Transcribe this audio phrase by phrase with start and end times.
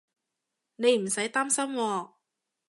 [0.77, 2.09] 你唔使擔心喎